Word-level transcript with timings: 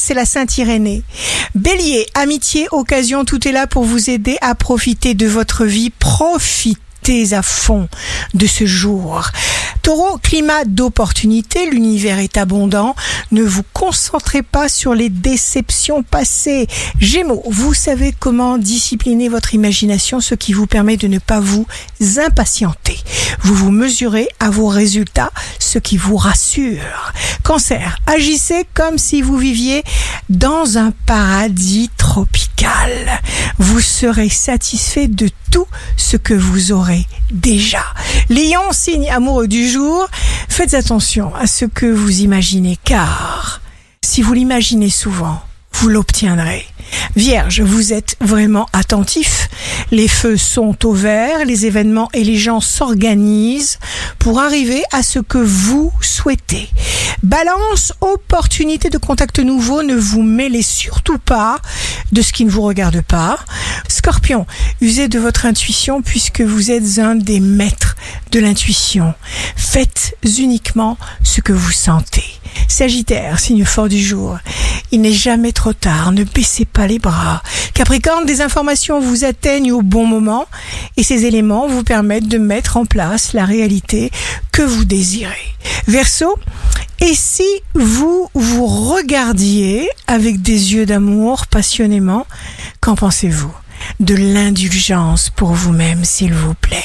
c'est 0.00 0.14
la 0.14 0.24
Sainte 0.24 0.56
Irénée. 0.58 1.02
Bélier, 1.54 2.06
amitié, 2.14 2.66
occasion, 2.72 3.24
tout 3.24 3.46
est 3.46 3.52
là 3.52 3.66
pour 3.66 3.84
vous 3.84 4.10
aider 4.10 4.38
à 4.40 4.54
profiter 4.54 5.14
de 5.14 5.26
votre 5.26 5.64
vie. 5.64 5.90
Profitez 5.90 6.80
à 7.32 7.42
fond 7.42 7.88
de 8.34 8.46
ce 8.46 8.66
jour. 8.66 9.30
Taureau, 9.82 10.18
climat 10.18 10.64
d'opportunité, 10.66 11.70
l'univers 11.70 12.18
est 12.18 12.36
abondant. 12.36 12.94
Ne 13.32 13.42
vous 13.42 13.62
concentrez 13.72 14.42
pas 14.42 14.68
sur 14.68 14.94
les 14.94 15.08
déceptions 15.08 16.02
passées. 16.02 16.66
Gémeaux, 16.98 17.42
vous 17.46 17.72
savez 17.74 18.14
comment 18.18 18.58
discipliner 18.58 19.28
votre 19.28 19.54
imagination, 19.54 20.20
ce 20.20 20.34
qui 20.34 20.52
vous 20.52 20.66
permet 20.66 20.96
de 20.96 21.06
ne 21.06 21.18
pas 21.18 21.40
vous 21.40 21.66
impatienter. 22.18 22.98
Vous 23.42 23.54
vous 23.54 23.70
mesurez 23.70 24.28
à 24.38 24.50
vos 24.50 24.68
résultats, 24.68 25.32
ce 25.58 25.78
qui 25.78 25.96
vous 25.96 26.16
rassure. 26.16 27.12
Cancer, 27.42 27.98
agissez 28.06 28.66
comme 28.74 28.98
si 28.98 29.22
vous 29.22 29.36
viviez 29.36 29.82
dans 30.28 30.78
un 30.78 30.92
paradis 31.06 31.90
Vous 33.58 33.80
serez 33.80 34.28
satisfait 34.28 35.08
de 35.08 35.28
tout 35.50 35.66
ce 35.96 36.16
que 36.16 36.34
vous 36.34 36.72
aurez 36.72 37.06
déjà. 37.30 37.84
Lion, 38.28 38.72
signe 38.72 39.10
amoureux 39.10 39.48
du 39.48 39.68
jour, 39.68 40.06
faites 40.48 40.74
attention 40.74 41.34
à 41.34 41.46
ce 41.46 41.64
que 41.64 41.86
vous 41.86 42.20
imaginez 42.20 42.78
car 42.84 43.60
si 44.04 44.22
vous 44.22 44.34
l'imaginez 44.34 44.90
souvent, 44.90 45.40
vous 45.72 45.88
l'obtiendrez. 45.88 46.66
Vierge, 47.16 47.60
vous 47.60 47.92
êtes 47.92 48.16
vraiment 48.20 48.66
attentif. 48.72 49.48
Les 49.90 50.06
feux 50.06 50.36
sont 50.36 50.86
au 50.86 50.92
vert, 50.92 51.44
les 51.44 51.66
événements 51.66 52.08
et 52.14 52.22
les 52.22 52.36
gens 52.36 52.60
s'organisent 52.60 53.78
pour 54.18 54.40
arriver 54.40 54.82
à 54.92 55.02
ce 55.02 55.18
que 55.18 55.38
vous 55.38 55.92
souhaitez. 56.00 56.68
Balance, 57.22 57.92
opportunité 58.00 58.90
de 58.90 58.98
contact 58.98 59.40
nouveau, 59.40 59.82
ne 59.82 59.96
vous 59.96 60.22
mêlez 60.22 60.62
surtout 60.62 61.18
pas 61.18 61.58
de 62.12 62.22
ce 62.22 62.32
qui 62.32 62.44
ne 62.44 62.50
vous 62.50 62.62
regarde 62.62 63.02
pas. 63.02 63.38
Scorpion, 63.88 64.46
usez 64.80 65.08
de 65.08 65.18
votre 65.18 65.46
intuition 65.46 66.02
puisque 66.02 66.40
vous 66.40 66.70
êtes 66.70 66.98
un 66.98 67.16
des 67.16 67.40
maîtres 67.40 67.96
de 68.30 68.40
l'intuition. 68.40 69.14
Faites 69.56 70.16
uniquement 70.38 70.96
ce 71.22 71.40
que 71.40 71.52
vous 71.52 71.72
sentez. 71.72 72.24
Sagittaire, 72.68 73.38
signe 73.38 73.64
fort 73.64 73.88
du 73.88 74.00
jour. 74.00 74.38
Il 74.92 75.02
n'est 75.02 75.12
jamais 75.12 75.52
trop 75.52 75.72
tard, 75.72 76.12
ne 76.12 76.24
baissez 76.24 76.64
pas 76.64 76.86
les 76.86 76.98
bras. 76.98 77.42
Capricorne, 77.74 78.26
des 78.26 78.40
informations 78.40 79.00
vous 79.00 79.24
atteignent 79.24 79.72
au 79.72 79.82
bon 79.82 80.04
moment 80.04 80.46
et 80.96 81.02
ces 81.02 81.24
éléments 81.26 81.68
vous 81.68 81.84
permettent 81.84 82.28
de 82.28 82.38
mettre 82.38 82.76
en 82.76 82.84
place 82.84 83.32
la 83.32 83.44
réalité 83.44 84.10
que 84.52 84.62
vous 84.62 84.84
désirez. 84.84 85.54
Verseau, 85.86 86.36
et 87.00 87.14
si 87.14 87.46
vous 87.74 88.28
vous 88.34 88.66
regardiez 88.66 89.88
avec 90.06 90.42
des 90.42 90.74
yeux 90.74 90.86
d'amour 90.86 91.46
passionnément, 91.46 92.26
qu'en 92.80 92.94
pensez-vous? 92.94 93.54
De 94.00 94.14
l'indulgence 94.14 95.30
pour 95.30 95.52
vous-même, 95.52 96.04
s'il 96.04 96.34
vous 96.34 96.54
plaît. 96.54 96.84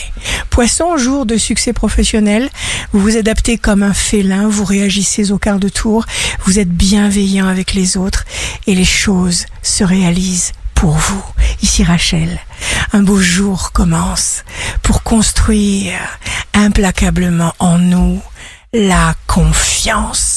Poisson, 0.56 0.96
jour 0.96 1.26
de 1.26 1.36
succès 1.36 1.74
professionnel, 1.74 2.50
vous 2.94 3.02
vous 3.02 3.18
adaptez 3.18 3.58
comme 3.58 3.84
un 3.84 3.94
félin, 3.94 4.48
vous 4.48 4.64
réagissez 4.64 5.34
au 5.34 5.38
quart 5.38 5.60
de 5.60 5.68
tour, 5.68 6.06
vous 6.46 6.60
êtes 6.60 6.70
bienveillant 6.70 7.50
avec 7.50 7.74
les 7.74 7.98
autres 7.98 8.24
et 8.66 8.74
les 8.74 8.86
choses 8.86 9.48
se 9.62 9.84
réalisent 9.84 10.54
pour 10.74 10.92
vous. 10.92 11.22
Ici 11.62 11.84
Rachel, 11.84 12.40
un 12.94 13.04
beau 13.04 13.20
jour 13.20 13.74
commence 13.74 14.46
pour 14.82 15.04
construire 15.04 16.00
implacablement 16.54 17.54
en 17.60 17.78
nous 17.78 18.22
la 18.72 19.14
confiance. 19.28 20.35